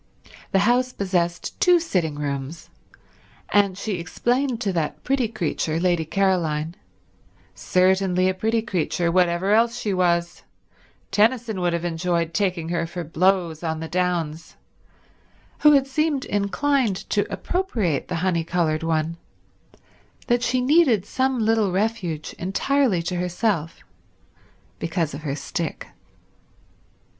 [0.51, 2.71] The house possessed two sitting rooms,
[3.53, 9.93] and she explained to that pretty creature Lady Caroline—certainly a pretty creature, whatever else she
[9.93, 10.41] was;
[11.11, 17.31] Tennyson would have enjoyed taking her for blows on the downs—who had seemed inclined to
[17.31, 19.17] appropriate the honey colored one,
[20.25, 23.81] that she needed some little refuge entirely to herself
[24.79, 25.89] because of her stick.